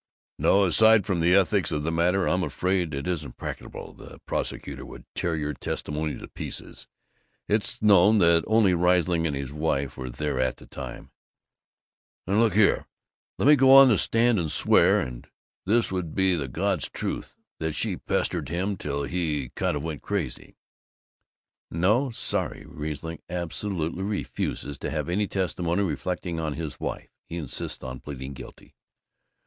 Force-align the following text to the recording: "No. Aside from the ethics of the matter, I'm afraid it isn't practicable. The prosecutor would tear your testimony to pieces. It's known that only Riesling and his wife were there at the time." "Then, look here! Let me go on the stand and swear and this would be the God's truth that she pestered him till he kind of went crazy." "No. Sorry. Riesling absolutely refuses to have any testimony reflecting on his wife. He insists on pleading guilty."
"No. 0.39 0.63
Aside 0.65 1.05
from 1.05 1.19
the 1.19 1.35
ethics 1.35 1.71
of 1.71 1.83
the 1.83 1.91
matter, 1.91 2.27
I'm 2.27 2.41
afraid 2.43 2.95
it 2.95 3.05
isn't 3.05 3.37
practicable. 3.37 3.93
The 3.93 4.17
prosecutor 4.25 4.83
would 4.83 5.05
tear 5.13 5.35
your 5.35 5.53
testimony 5.53 6.17
to 6.17 6.27
pieces. 6.27 6.87
It's 7.47 7.79
known 7.83 8.17
that 8.17 8.43
only 8.47 8.73
Riesling 8.73 9.27
and 9.27 9.35
his 9.35 9.53
wife 9.53 9.97
were 9.97 10.09
there 10.09 10.39
at 10.39 10.57
the 10.57 10.65
time." 10.65 11.11
"Then, 12.25 12.39
look 12.39 12.55
here! 12.55 12.87
Let 13.37 13.47
me 13.47 13.55
go 13.55 13.75
on 13.75 13.89
the 13.89 13.97
stand 13.99 14.39
and 14.39 14.49
swear 14.51 14.99
and 14.99 15.29
this 15.67 15.91
would 15.91 16.15
be 16.15 16.33
the 16.33 16.47
God's 16.47 16.89
truth 16.89 17.35
that 17.59 17.73
she 17.73 17.95
pestered 17.95 18.49
him 18.49 18.77
till 18.77 19.03
he 19.03 19.49
kind 19.53 19.77
of 19.77 19.83
went 19.83 20.01
crazy." 20.01 20.55
"No. 21.69 22.09
Sorry. 22.09 22.65
Riesling 22.65 23.21
absolutely 23.29 24.01
refuses 24.01 24.79
to 24.79 24.89
have 24.89 25.09
any 25.09 25.27
testimony 25.27 25.83
reflecting 25.83 26.39
on 26.39 26.53
his 26.55 26.79
wife. 26.79 27.11
He 27.23 27.37
insists 27.37 27.83
on 27.83 27.99
pleading 27.99 28.33
guilty." 28.33 28.73